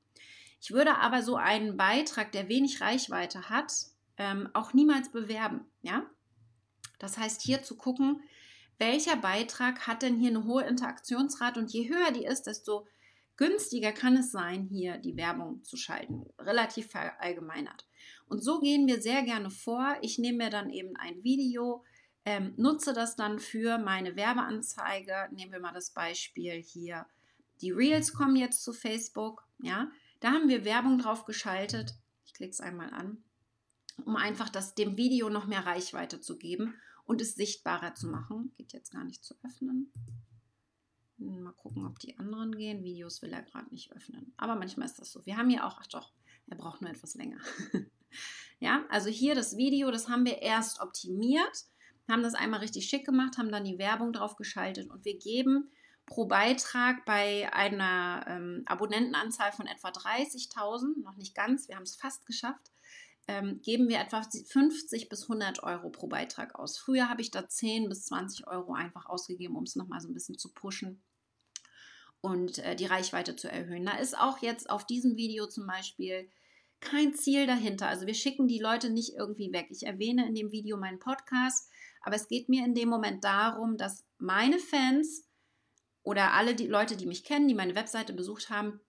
Ich 0.61 0.71
würde 0.71 0.95
aber 0.95 1.21
so 1.21 1.35
einen 1.35 1.75
Beitrag, 1.75 2.31
der 2.31 2.47
wenig 2.47 2.79
Reichweite 2.79 3.49
hat, 3.49 3.73
ähm, 4.15 4.47
auch 4.53 4.71
niemals 4.71 5.11
bewerben. 5.11 5.65
Ja? 5.81 6.09
Das 6.99 7.17
heißt, 7.17 7.41
hier 7.41 7.63
zu 7.63 7.75
gucken, 7.75 8.21
welcher 8.77 9.17
Beitrag 9.17 9.87
hat 9.87 10.03
denn 10.03 10.15
hier 10.15 10.29
eine 10.29 10.45
hohe 10.45 10.63
Interaktionsrate 10.63 11.59
und 11.59 11.69
je 11.73 11.89
höher 11.89 12.11
die 12.11 12.23
ist, 12.23 12.43
desto 12.43 12.87
günstiger 13.39 13.93
kann 13.93 14.17
es 14.17 14.31
sein, 14.31 14.65
hier 14.65 14.97
die 14.97 15.15
Werbung 15.15 15.63
zu 15.63 15.77
schalten. 15.77 16.25
Relativ 16.37 16.91
verallgemeinert. 16.91 17.87
Und 18.27 18.43
so 18.43 18.59
gehen 18.59 18.85
wir 18.85 19.01
sehr 19.01 19.23
gerne 19.23 19.49
vor. 19.49 19.95
Ich 20.01 20.19
nehme 20.19 20.39
mir 20.39 20.49
dann 20.49 20.69
eben 20.69 20.97
ein 20.97 21.23
Video, 21.23 21.85
ähm, 22.25 22.53
nutze 22.57 22.91
das 22.91 23.15
dann 23.15 23.39
für 23.39 23.77
meine 23.77 24.17
Werbeanzeige. 24.17 25.29
Nehmen 25.31 25.53
wir 25.53 25.61
mal 25.61 25.71
das 25.71 25.91
Beispiel 25.91 26.61
hier. 26.61 27.05
Die 27.61 27.71
Reels 27.71 28.13
kommen 28.13 28.35
jetzt 28.35 28.61
zu 28.61 28.73
Facebook. 28.73 29.47
Ja, 29.59 29.89
da 30.19 30.31
haben 30.31 30.49
wir 30.49 30.65
Werbung 30.65 30.99
drauf 30.99 31.23
geschaltet. 31.23 31.93
Ich 32.25 32.33
klicke 32.33 32.51
es 32.51 32.59
einmal 32.59 32.89
an, 32.89 33.23
um 34.03 34.17
einfach 34.17 34.49
das, 34.49 34.75
dem 34.75 34.97
Video 34.97 35.29
noch 35.29 35.47
mehr 35.47 35.65
Reichweite 35.65 36.19
zu 36.19 36.37
geben 36.37 36.73
und 37.05 37.21
es 37.21 37.35
sichtbarer 37.35 37.95
zu 37.95 38.07
machen. 38.07 38.51
Geht 38.57 38.73
jetzt 38.73 38.91
gar 38.91 39.05
nicht 39.05 39.23
zu 39.23 39.33
öffnen. 39.45 39.93
Mal 41.19 41.51
gucken, 41.53 41.85
ob 41.85 41.99
die 41.99 42.17
anderen 42.17 42.55
gehen. 42.55 42.83
Videos 42.83 43.21
will 43.21 43.33
er 43.33 43.41
gerade 43.41 43.69
nicht 43.71 43.91
öffnen. 43.91 44.33
Aber 44.37 44.55
manchmal 44.55 44.85
ist 44.85 44.99
das 44.99 45.11
so. 45.11 45.25
Wir 45.25 45.35
haben 45.35 45.49
hier 45.49 45.65
auch, 45.65 45.77
ach 45.79 45.87
doch, 45.87 46.13
er 46.47 46.57
braucht 46.57 46.81
nur 46.81 46.89
etwas 46.89 47.15
länger. 47.15 47.37
ja, 48.59 48.85
also 48.89 49.09
hier 49.09 49.35
das 49.35 49.57
Video, 49.57 49.91
das 49.91 50.07
haben 50.07 50.25
wir 50.25 50.41
erst 50.41 50.79
optimiert, 50.79 51.65
haben 52.09 52.23
das 52.23 52.35
einmal 52.35 52.61
richtig 52.61 52.85
schick 52.87 53.05
gemacht, 53.05 53.37
haben 53.37 53.51
dann 53.51 53.65
die 53.65 53.77
Werbung 53.77 54.13
drauf 54.13 54.35
geschaltet 54.37 54.89
und 54.89 55.03
wir 55.05 55.17
geben 55.19 55.69
pro 56.05 56.25
Beitrag 56.25 57.05
bei 57.05 57.53
einer 57.53 58.25
ähm, 58.27 58.63
Abonnentenanzahl 58.65 59.51
von 59.51 59.67
etwa 59.67 59.89
30.000, 59.89 61.03
noch 61.03 61.17
nicht 61.17 61.35
ganz, 61.35 61.67
wir 61.67 61.75
haben 61.75 61.83
es 61.83 61.95
fast 61.97 62.25
geschafft, 62.25 62.71
ähm, 63.27 63.61
geben 63.61 63.89
wir 63.89 63.99
etwa 63.99 64.23
50 64.23 65.09
bis 65.09 65.23
100 65.23 65.61
Euro 65.61 65.91
pro 65.91 66.07
Beitrag 66.07 66.55
aus. 66.55 66.79
Früher 66.79 67.09
habe 67.09 67.21
ich 67.21 67.29
da 67.29 67.47
10 67.47 67.89
bis 67.89 68.05
20 68.05 68.47
Euro 68.47 68.73
einfach 68.73 69.05
ausgegeben, 69.05 69.55
um 69.55 69.65
es 69.65 69.75
nochmal 69.75 69.99
so 69.99 70.07
ein 70.07 70.15
bisschen 70.15 70.39
zu 70.39 70.51
pushen 70.51 71.03
und 72.21 72.59
äh, 72.59 72.75
die 72.75 72.85
Reichweite 72.85 73.35
zu 73.35 73.51
erhöhen. 73.51 73.85
Da 73.85 73.97
ist 73.97 74.17
auch 74.17 74.39
jetzt 74.39 74.69
auf 74.69 74.85
diesem 74.85 75.15
Video 75.15 75.47
zum 75.47 75.67
Beispiel 75.67 76.29
kein 76.81 77.13
Ziel 77.13 77.45
dahinter. 77.45 77.87
Also 77.87 78.07
wir 78.07 78.13
schicken 78.13 78.47
die 78.47 78.59
Leute 78.59 78.89
nicht 78.89 79.13
irgendwie 79.15 79.51
weg. 79.51 79.67
Ich 79.69 79.85
erwähne 79.85 80.27
in 80.27 80.35
dem 80.35 80.51
Video 80.51 80.77
meinen 80.77 80.99
Podcast, 80.99 81.69
aber 82.01 82.15
es 82.15 82.27
geht 82.27 82.49
mir 82.49 82.65
in 82.65 82.73
dem 82.73 82.89
Moment 82.89 83.23
darum, 83.23 83.77
dass 83.77 84.05
meine 84.17 84.59
Fans 84.59 85.25
oder 86.03 86.33
alle 86.33 86.55
die 86.55 86.67
Leute, 86.67 86.95
die 86.95 87.05
mich 87.05 87.23
kennen, 87.23 87.47
die 87.47 87.53
meine 87.53 87.75
Webseite 87.75 88.13
besucht 88.13 88.49
haben, 88.49 88.79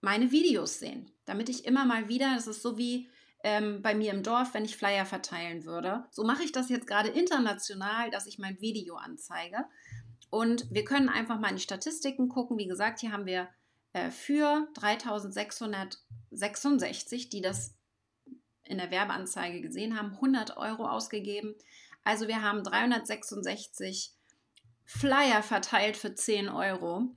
meine 0.00 0.32
Videos 0.32 0.78
sehen. 0.78 1.10
Damit 1.24 1.48
ich 1.48 1.64
immer 1.64 1.84
mal 1.84 2.08
wieder, 2.08 2.34
das 2.34 2.46
ist 2.46 2.62
so 2.62 2.76
wie 2.76 3.08
ähm, 3.44 3.82
bei 3.82 3.94
mir 3.94 4.12
im 4.12 4.22
Dorf, 4.22 4.54
wenn 4.54 4.64
ich 4.64 4.76
Flyer 4.76 5.06
verteilen 5.06 5.64
würde. 5.64 6.04
So 6.10 6.24
mache 6.24 6.42
ich 6.42 6.52
das 6.52 6.68
jetzt 6.68 6.86
gerade 6.86 7.08
international, 7.10 8.10
dass 8.10 8.26
ich 8.26 8.38
mein 8.38 8.60
Video 8.60 8.96
anzeige. 8.96 9.64
Und 10.34 10.74
wir 10.74 10.84
können 10.84 11.08
einfach 11.08 11.38
mal 11.38 11.50
in 11.50 11.54
die 11.54 11.62
Statistiken 11.62 12.28
gucken. 12.28 12.58
Wie 12.58 12.66
gesagt, 12.66 12.98
hier 12.98 13.12
haben 13.12 13.24
wir 13.24 13.48
äh, 13.92 14.10
für 14.10 14.66
3666, 14.74 17.28
die 17.28 17.40
das 17.40 17.76
in 18.64 18.78
der 18.78 18.90
Werbeanzeige 18.90 19.60
gesehen 19.60 19.96
haben, 19.96 20.14
100 20.14 20.56
Euro 20.56 20.88
ausgegeben. 20.88 21.54
Also 22.02 22.26
wir 22.26 22.42
haben 22.42 22.64
366 22.64 24.12
Flyer 24.84 25.44
verteilt 25.44 25.96
für 25.96 26.16
10 26.16 26.48
Euro. 26.48 27.14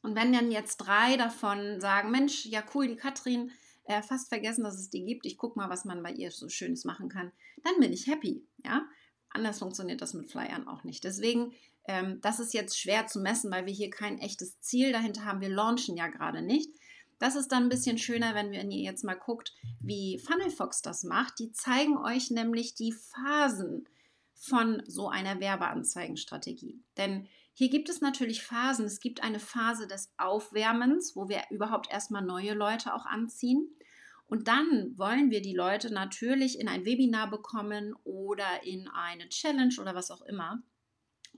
Und 0.00 0.16
wenn 0.16 0.32
dann 0.32 0.50
jetzt 0.50 0.78
drei 0.78 1.18
davon 1.18 1.82
sagen, 1.82 2.10
Mensch, 2.10 2.46
ja 2.46 2.64
cool, 2.74 2.88
die 2.88 2.96
Katrin, 2.96 3.50
äh, 3.84 4.00
fast 4.00 4.30
vergessen, 4.30 4.64
dass 4.64 4.78
es 4.78 4.88
die 4.88 5.04
gibt, 5.04 5.26
ich 5.26 5.36
gucke 5.36 5.58
mal, 5.58 5.68
was 5.68 5.84
man 5.84 6.02
bei 6.02 6.12
ihr 6.12 6.30
so 6.30 6.48
Schönes 6.48 6.86
machen 6.86 7.10
kann, 7.10 7.30
dann 7.62 7.78
bin 7.78 7.92
ich 7.92 8.06
happy. 8.06 8.42
Ja, 8.64 8.88
anders 9.28 9.58
funktioniert 9.58 10.00
das 10.00 10.14
mit 10.14 10.30
Flyern 10.30 10.66
auch 10.66 10.82
nicht. 10.82 11.04
Deswegen 11.04 11.52
ähm, 11.88 12.20
das 12.20 12.38
ist 12.38 12.54
jetzt 12.54 12.78
schwer 12.78 13.06
zu 13.06 13.18
messen, 13.18 13.50
weil 13.50 13.66
wir 13.66 13.72
hier 13.72 13.90
kein 13.90 14.18
echtes 14.18 14.60
Ziel 14.60 14.92
dahinter 14.92 15.24
haben. 15.24 15.40
Wir 15.40 15.48
launchen 15.48 15.96
ja 15.96 16.06
gerade 16.06 16.42
nicht. 16.42 16.70
Das 17.18 17.34
ist 17.34 17.48
dann 17.48 17.64
ein 17.64 17.68
bisschen 17.68 17.98
schöner, 17.98 18.34
wenn, 18.34 18.52
ihr 18.52 18.82
jetzt 18.82 19.02
mal 19.04 19.14
guckt, 19.14 19.52
wie 19.80 20.18
Funnelfox 20.18 20.82
das 20.82 21.02
macht. 21.02 21.38
Die 21.40 21.50
zeigen 21.50 21.96
euch 21.96 22.30
nämlich 22.30 22.74
die 22.74 22.92
Phasen 22.92 23.88
von 24.34 24.82
so 24.86 25.08
einer 25.08 25.40
Werbeanzeigenstrategie. 25.40 26.78
Denn 26.96 27.26
hier 27.54 27.70
gibt 27.70 27.88
es 27.88 28.00
natürlich 28.00 28.42
Phasen. 28.42 28.84
Es 28.84 29.00
gibt 29.00 29.24
eine 29.24 29.40
Phase 29.40 29.88
des 29.88 30.12
Aufwärmens, 30.16 31.16
wo 31.16 31.28
wir 31.28 31.42
überhaupt 31.50 31.90
erstmal 31.90 32.22
neue 32.22 32.54
Leute 32.54 32.94
auch 32.94 33.04
anziehen. 33.04 33.68
Und 34.28 34.46
dann 34.46 34.96
wollen 34.96 35.30
wir 35.30 35.40
die 35.40 35.56
Leute 35.56 35.92
natürlich 35.92 36.60
in 36.60 36.68
ein 36.68 36.84
Webinar 36.84 37.30
bekommen 37.30 37.96
oder 38.04 38.62
in 38.62 38.86
eine 38.88 39.28
Challenge 39.30 39.74
oder 39.80 39.94
was 39.94 40.10
auch 40.10 40.22
immer. 40.22 40.62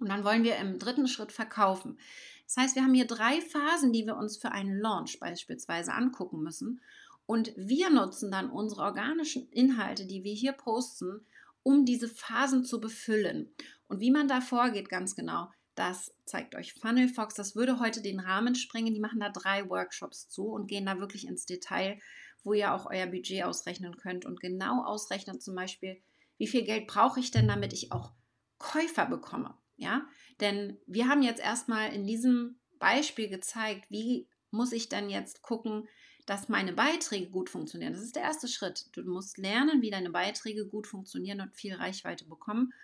Und 0.00 0.08
dann 0.08 0.24
wollen 0.24 0.42
wir 0.42 0.56
im 0.56 0.78
dritten 0.78 1.06
Schritt 1.06 1.30
verkaufen. 1.30 1.98
Das 2.46 2.56
heißt, 2.56 2.74
wir 2.74 2.82
haben 2.82 2.94
hier 2.94 3.06
drei 3.06 3.40
Phasen, 3.40 3.92
die 3.92 4.06
wir 4.06 4.16
uns 4.16 4.36
für 4.36 4.50
einen 4.50 4.80
Launch 4.80 5.20
beispielsweise 5.20 5.92
angucken 5.92 6.42
müssen. 6.42 6.80
Und 7.26 7.52
wir 7.56 7.90
nutzen 7.90 8.32
dann 8.32 8.50
unsere 8.50 8.82
organischen 8.82 9.48
Inhalte, 9.50 10.04
die 10.06 10.24
wir 10.24 10.34
hier 10.34 10.52
posten, 10.52 11.24
um 11.62 11.84
diese 11.84 12.08
Phasen 12.08 12.64
zu 12.64 12.80
befüllen. 12.80 13.52
Und 13.86 14.00
wie 14.00 14.10
man 14.10 14.26
da 14.26 14.40
vorgeht, 14.40 14.88
ganz 14.88 15.14
genau, 15.14 15.48
das 15.76 16.12
zeigt 16.24 16.56
euch 16.56 16.74
Funnelfox. 16.74 17.34
Das 17.34 17.54
würde 17.54 17.78
heute 17.78 18.02
den 18.02 18.20
Rahmen 18.20 18.54
sprengen. 18.54 18.94
Die 18.94 19.00
machen 19.00 19.20
da 19.20 19.28
drei 19.28 19.68
Workshops 19.68 20.28
zu 20.28 20.48
und 20.48 20.66
gehen 20.66 20.86
da 20.86 20.98
wirklich 20.98 21.26
ins 21.26 21.46
Detail, 21.46 22.00
wo 22.42 22.52
ihr 22.52 22.74
auch 22.74 22.86
euer 22.86 23.06
Budget 23.06 23.44
ausrechnen 23.44 23.96
könnt 23.96 24.24
und 24.24 24.40
genau 24.40 24.84
ausrechnen 24.84 25.40
zum 25.40 25.54
Beispiel, 25.54 26.00
wie 26.38 26.46
viel 26.46 26.64
Geld 26.64 26.86
brauche 26.86 27.20
ich 27.20 27.30
denn, 27.30 27.46
damit 27.46 27.72
ich 27.72 27.92
auch 27.92 28.12
Käufer 28.58 29.06
bekomme. 29.06 29.54
Ja, 29.80 30.06
denn 30.40 30.78
wir 30.86 31.08
haben 31.08 31.22
jetzt 31.22 31.40
erstmal 31.40 31.92
in 31.94 32.06
diesem 32.06 32.60
Beispiel 32.78 33.28
gezeigt, 33.28 33.86
wie 33.88 34.28
muss 34.50 34.72
ich 34.72 34.90
dann 34.90 35.08
jetzt 35.08 35.40
gucken, 35.40 35.88
dass 36.26 36.50
meine 36.50 36.74
Beiträge 36.74 37.30
gut 37.30 37.48
funktionieren. 37.48 37.94
Das 37.94 38.02
ist 38.02 38.14
der 38.14 38.22
erste 38.22 38.46
Schritt. 38.46 38.86
Du 38.92 39.02
musst 39.02 39.38
lernen, 39.38 39.80
wie 39.80 39.90
deine 39.90 40.10
Beiträge 40.10 40.66
gut 40.66 40.86
funktionieren 40.86 41.40
und 41.40 41.56
viel 41.56 41.74
Reichweite 41.74 42.26
bekommen. 42.26 42.74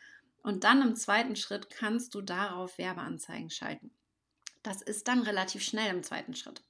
Und 0.43 0.65
dann 0.65 0.81
im 0.81 0.97
zweiten 0.97 1.37
Schritt 1.37 1.69
kannst 1.69 2.15
du 2.15 2.23
darauf 2.23 2.79
Werbeanzeigen 2.79 3.51
schalten. 3.51 3.91
Das 4.63 4.81
ist 4.81 5.07
dann 5.07 5.21
relativ 5.21 5.63
schnell 5.63 5.95
im 5.95 6.03
zweiten 6.03 6.35
Schritt. 6.35 6.63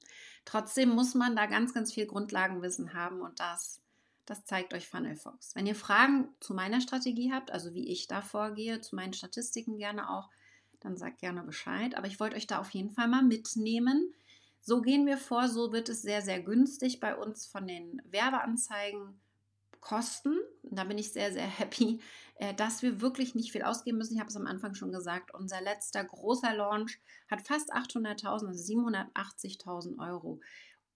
Trotzdem 0.43 0.89
muss 0.89 1.15
man 1.15 1.37
da 1.37 1.45
ganz, 1.45 1.73
ganz 1.73 1.93
viel 1.93 2.05
Grundlagenwissen 2.05 2.93
haben 2.93 3.21
und 3.21 3.39
das, 3.39 3.81
das 4.27 4.45
zeigt 4.45 4.73
euch 4.73 4.87
FunnelFox. 4.87 5.55
Wenn 5.55 5.65
ihr 5.65 5.75
Fragen 5.75 6.27
zu 6.41 6.53
meiner 6.53 6.81
Strategie 6.81 7.31
habt, 7.33 7.49
also 7.49 7.73
wie 7.73 7.87
ich 7.87 8.07
da 8.07 8.21
vorgehe, 8.21 8.81
zu 8.81 8.95
meinen 8.95 9.13
Statistiken 9.13 9.77
gerne 9.77 10.09
auch, 10.11 10.29
dann 10.81 10.97
sagt 10.97 11.19
gerne 11.19 11.43
Bescheid. 11.43 11.95
Aber 11.95 12.07
ich 12.07 12.19
wollte 12.19 12.35
euch 12.35 12.45
da 12.45 12.59
auf 12.59 12.69
jeden 12.71 12.91
Fall 12.91 13.07
mal 13.07 13.23
mitnehmen. 13.23 14.13
So 14.61 14.81
gehen 14.81 15.05
wir 15.05 15.17
vor, 15.17 15.47
so 15.47 15.71
wird 15.71 15.87
es 15.87 16.01
sehr, 16.01 16.21
sehr 16.21 16.41
günstig 16.41 16.99
bei 16.99 17.15
uns 17.15 17.45
von 17.45 17.67
den 17.67 18.01
Werbeanzeigen 18.05 19.19
kosten. 19.79 20.37
Da 20.63 20.83
bin 20.83 20.97
ich 20.97 21.13
sehr, 21.13 21.31
sehr 21.31 21.47
happy, 21.47 22.01
äh, 22.35 22.53
dass 22.53 22.81
wir 22.81 22.99
wirklich 22.99 23.33
nicht 23.33 23.53
viel 23.53 23.63
ausgeben 23.63 23.97
müssen. 23.97 24.15
Ich 24.15 24.19
habe 24.19 24.29
es 24.29 24.35
am 24.35 24.45
Anfang 24.45 24.75
schon 24.75 24.91
gesagt, 24.91 25.33
unser 25.33 25.61
letzter 25.61 26.03
großer 26.03 26.53
Launch 26.53 26.99
hat 27.31 27.47
fast 27.47 27.73
800.000, 27.73 28.27
also 28.27 28.47
780.000 28.47 30.05
Euro 30.05 30.41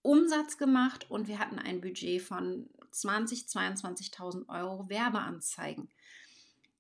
Umsatz 0.01 0.57
gemacht 0.57 1.09
und 1.09 1.27
wir 1.27 1.39
hatten 1.39 1.59
ein 1.59 1.79
Budget 1.79 2.21
von 2.21 2.69
20.000, 2.93 3.51
22.000 3.51 4.49
Euro 4.49 4.89
Werbeanzeigen. 4.89 5.89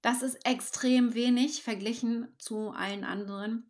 Das 0.01 0.21
ist 0.21 0.45
extrem 0.45 1.13
wenig 1.13 1.61
verglichen 1.63 2.27
zu 2.37 2.71
allen 2.71 3.03
anderen. 3.03 3.69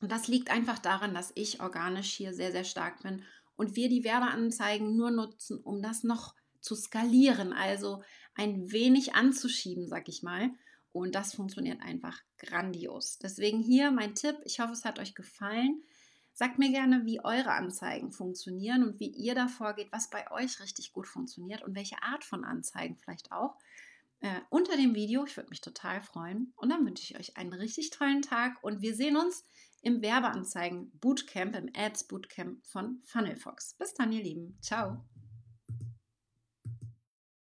Und 0.00 0.10
das 0.12 0.28
liegt 0.28 0.50
einfach 0.50 0.78
daran, 0.78 1.14
dass 1.14 1.32
ich 1.34 1.60
organisch 1.60 2.12
hier 2.12 2.34
sehr, 2.34 2.52
sehr 2.52 2.64
stark 2.64 3.02
bin 3.02 3.22
und 3.56 3.76
wir 3.76 3.88
die 3.88 4.04
Werbeanzeigen 4.04 4.96
nur 4.96 5.10
nutzen, 5.10 5.58
um 5.58 5.82
das 5.82 6.02
noch 6.02 6.34
zu 6.60 6.74
skalieren, 6.74 7.52
also 7.52 8.02
ein 8.34 8.70
wenig 8.72 9.14
anzuschieben, 9.14 9.86
sag 9.86 10.08
ich 10.08 10.22
mal. 10.22 10.50
Und 10.92 11.14
das 11.14 11.34
funktioniert 11.34 11.80
einfach 11.82 12.18
grandios. 12.38 13.18
Deswegen 13.18 13.62
hier 13.62 13.90
mein 13.90 14.14
Tipp. 14.14 14.36
Ich 14.44 14.60
hoffe, 14.60 14.72
es 14.72 14.84
hat 14.84 14.98
euch 14.98 15.14
gefallen. 15.14 15.82
Sagt 16.32 16.58
mir 16.58 16.70
gerne, 16.70 17.04
wie 17.04 17.22
eure 17.22 17.52
Anzeigen 17.52 18.12
funktionieren 18.12 18.82
und 18.82 19.00
wie 19.00 19.10
ihr 19.10 19.34
da 19.34 19.48
vorgeht, 19.48 19.88
was 19.92 20.10
bei 20.10 20.30
euch 20.30 20.60
richtig 20.60 20.92
gut 20.92 21.06
funktioniert 21.06 21.62
und 21.62 21.74
welche 21.74 22.02
Art 22.02 22.24
von 22.24 22.44
Anzeigen 22.44 22.96
vielleicht 22.96 23.32
auch. 23.32 23.56
Äh, 24.20 24.40
unter 24.50 24.76
dem 24.76 24.94
Video. 24.94 25.24
Ich 25.24 25.36
würde 25.36 25.50
mich 25.50 25.60
total 25.60 26.02
freuen. 26.02 26.52
Und 26.56 26.70
dann 26.70 26.84
wünsche 26.84 27.02
ich 27.04 27.18
euch 27.18 27.36
einen 27.36 27.52
richtig 27.52 27.90
tollen 27.90 28.22
Tag 28.22 28.62
und 28.62 28.82
wir 28.82 28.94
sehen 28.94 29.16
uns 29.16 29.44
im 29.82 30.02
Werbeanzeigen 30.02 30.90
Bootcamp, 31.00 31.56
im 31.56 31.70
Ads 31.74 32.04
Bootcamp 32.04 32.66
von 32.66 33.00
FunnelFox. 33.04 33.74
Bis 33.78 33.94
dann, 33.94 34.12
ihr 34.12 34.22
Lieben. 34.22 34.58
Ciao. 34.60 35.02